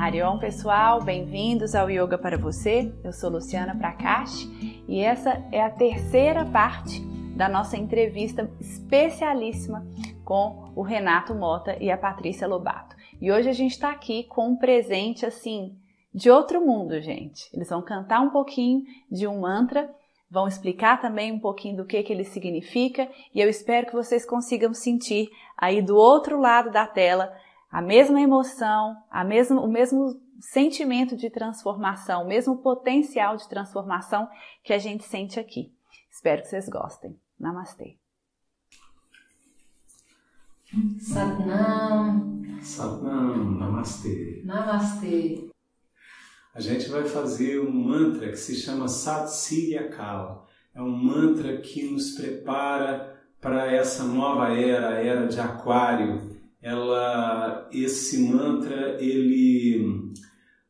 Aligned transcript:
Harion, 0.00 0.38
pessoal, 0.38 1.02
bem-vindos 1.02 1.74
ao 1.74 1.90
Yoga 1.90 2.16
para 2.16 2.38
você. 2.38 2.90
Eu 3.04 3.12
sou 3.12 3.28
Luciana 3.28 3.76
Prakash 3.76 4.48
e 4.88 4.98
essa 4.98 5.46
é 5.52 5.60
a 5.60 5.68
terceira 5.68 6.42
parte 6.46 7.02
da 7.36 7.50
nossa 7.50 7.76
entrevista 7.76 8.50
especialíssima 8.58 9.86
com 10.24 10.72
o 10.74 10.80
Renato 10.80 11.34
Mota 11.34 11.76
e 11.78 11.90
a 11.90 11.98
Patrícia 11.98 12.48
Lobato. 12.48 12.96
E 13.20 13.30
hoje 13.30 13.50
a 13.50 13.52
gente 13.52 13.72
está 13.72 13.90
aqui 13.90 14.24
com 14.24 14.48
um 14.48 14.56
presente 14.56 15.26
assim 15.26 15.76
de 16.14 16.30
outro 16.30 16.64
mundo, 16.64 16.98
gente. 17.02 17.50
Eles 17.52 17.68
vão 17.68 17.82
cantar 17.82 18.22
um 18.22 18.30
pouquinho 18.30 18.84
de 19.12 19.26
um 19.26 19.40
mantra, 19.40 19.94
vão 20.30 20.48
explicar 20.48 20.98
também 20.98 21.30
um 21.30 21.38
pouquinho 21.38 21.76
do 21.76 21.84
que, 21.84 22.02
que 22.02 22.10
ele 22.10 22.24
significa 22.24 23.06
e 23.34 23.38
eu 23.38 23.50
espero 23.50 23.86
que 23.86 23.92
vocês 23.92 24.24
consigam 24.24 24.72
sentir 24.72 25.28
aí 25.58 25.82
do 25.82 25.94
outro 25.94 26.40
lado 26.40 26.70
da 26.70 26.86
tela 26.86 27.30
a 27.70 27.80
mesma 27.80 28.20
emoção, 28.20 28.96
a 29.10 29.22
mesma, 29.24 29.60
o 29.60 29.68
mesmo 29.68 30.20
sentimento 30.40 31.16
de 31.16 31.30
transformação, 31.30 32.24
o 32.24 32.28
mesmo 32.28 32.58
potencial 32.58 33.36
de 33.36 33.48
transformação 33.48 34.28
que 34.64 34.72
a 34.72 34.78
gente 34.78 35.04
sente 35.04 35.38
aqui. 35.38 35.72
Espero 36.10 36.42
que 36.42 36.48
vocês 36.48 36.68
gostem. 36.68 37.16
Namastê. 37.38 37.96
Satnam. 41.00 42.42
Satnam, 42.60 43.58
Namastê. 43.58 44.42
Namastê. 44.44 45.50
A 46.52 46.60
gente 46.60 46.88
vai 46.88 47.04
fazer 47.04 47.60
um 47.60 47.72
mantra 47.72 48.28
que 48.28 48.36
se 48.36 48.56
chama 48.56 48.88
Satsiyakala. 48.88 50.46
É 50.74 50.82
um 50.82 50.90
mantra 50.90 51.58
que 51.58 51.90
nos 51.90 52.12
prepara 52.12 53.20
para 53.40 53.72
essa 53.72 54.04
nova 54.04 54.52
era, 54.52 54.90
a 54.90 55.04
era 55.04 55.26
de 55.26 55.40
Aquário. 55.40 56.29
Ela, 56.62 57.68
esse 57.72 58.18
mantra, 58.18 59.02
ele 59.02 60.12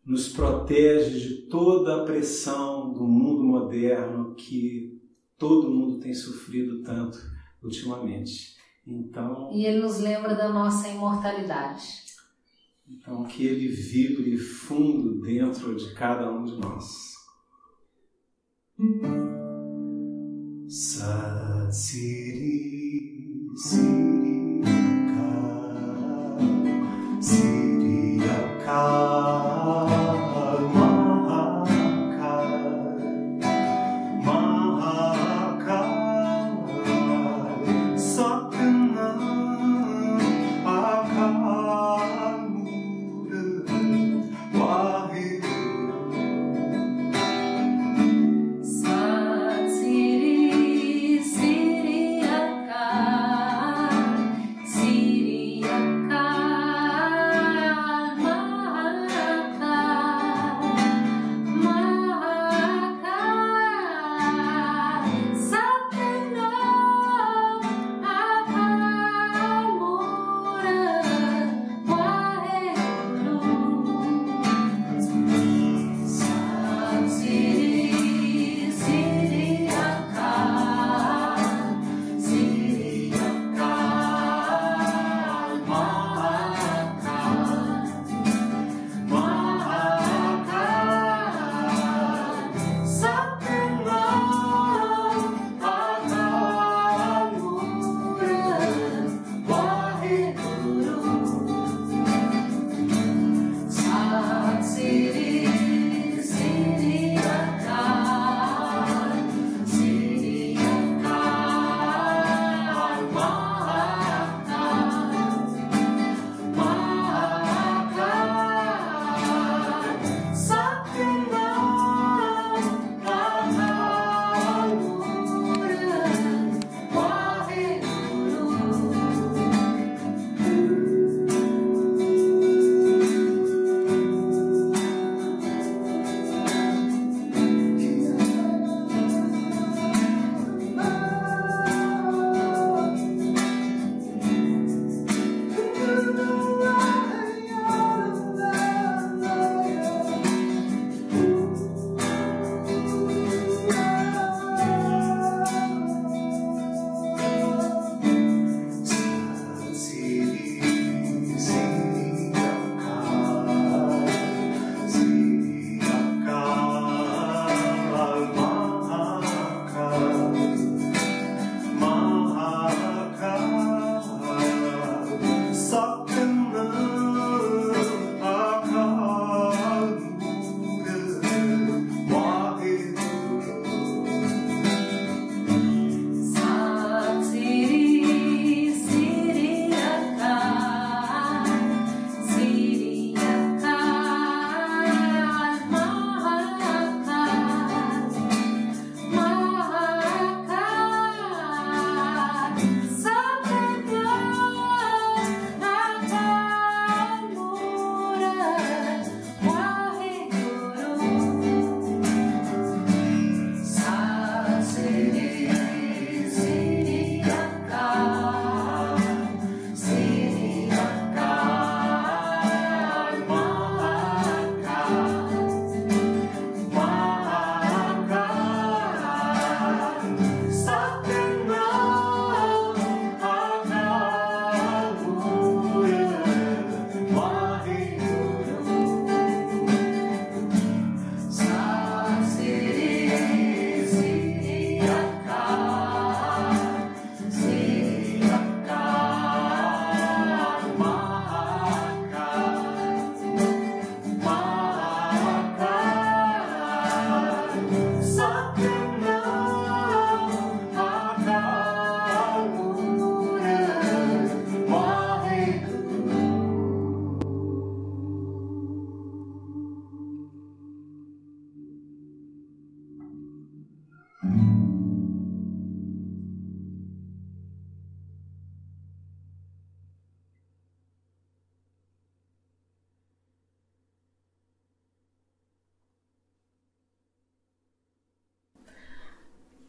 nos 0.05 0.29
protege 0.29 1.21
de 1.21 1.35
toda 1.49 1.97
a 1.97 2.05
pressão 2.05 2.93
do 2.93 3.07
mundo 3.07 3.43
moderno 3.43 4.35
que 4.35 5.01
todo 5.37 5.71
mundo 5.71 5.99
tem 5.99 6.15
sofrido 6.15 6.83
tanto 6.83 7.19
ultimamente. 7.63 8.57
Então, 8.87 9.51
e 9.53 9.65
ele 9.67 9.81
nos 9.81 9.99
lembra 9.99 10.35
da 10.35 10.49
nossa 10.49 10.89
imortalidade. 10.89 12.01
Então, 12.89 13.25
que 13.25 13.47
ele 13.47 13.69
vibre 13.69 14.37
fundo 14.37 15.21
dentro 15.21 15.77
de 15.77 15.95
cada 15.95 16.31
um 16.33 16.45
de 16.45 16.57
nós. 16.57 17.15
Satsiri, 20.69 22.10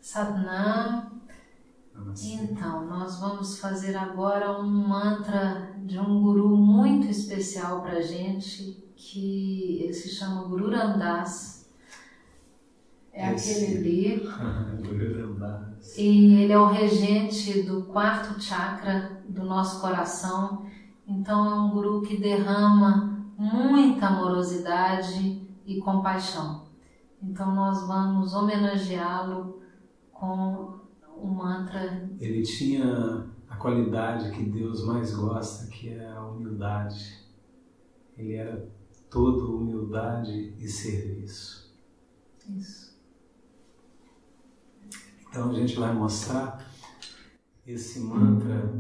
Satnam. 0.02 1.12
Então, 2.24 2.88
nós 2.88 3.20
vamos 3.20 3.60
fazer 3.60 3.96
agora 3.96 4.60
um 4.60 4.66
mantra 4.66 5.76
de 5.86 6.00
um 6.00 6.22
guru 6.24 6.58
muito 6.58 7.08
especial 7.08 7.82
para 7.82 8.02
gente, 8.02 8.84
que 8.96 9.80
ele 9.84 9.94
se 9.94 10.10
chama 10.10 10.48
Guru 10.48 10.72
Ramdas. 10.72 11.70
É 13.14 13.34
Esse. 13.34 13.66
aquele 13.66 13.78
ali. 13.78 14.30
E 15.98 16.44
ele 16.44 16.54
é 16.54 16.60
o 16.60 16.68
regente 16.68 17.64
do 17.64 17.84
quarto 17.86 18.40
chakra 18.40 19.22
do 19.28 19.44
nosso 19.44 19.82
coração. 19.82 20.66
Então, 21.06 21.46
é 21.46 21.56
um 21.56 21.72
guru 21.72 22.02
que 22.02 22.18
derrama 22.18 23.20
muita 23.38 24.08
amorosidade 24.08 25.46
e 25.66 25.80
compaixão. 25.80 26.68
Então, 27.22 27.54
nós 27.54 27.86
vamos 27.88 28.34
homenageá-lo 28.34 29.62
com 30.22 30.80
o 31.18 31.28
mantra. 31.28 32.08
Ele 32.20 32.44
tinha 32.44 33.28
a 33.50 33.56
qualidade 33.56 34.30
que 34.30 34.44
Deus 34.44 34.86
mais 34.86 35.16
gosta, 35.16 35.66
que 35.66 35.90
é 35.90 36.08
a 36.12 36.24
humildade. 36.24 37.26
Ele 38.16 38.36
era 38.36 38.70
todo 39.10 39.58
humildade 39.58 40.54
e 40.60 40.68
serviço. 40.68 41.74
Isso. 42.56 42.96
Então 45.28 45.50
a 45.50 45.54
gente 45.54 45.76
vai 45.80 45.92
mostrar 45.92 46.72
esse 47.66 48.00
mantra 48.02 48.72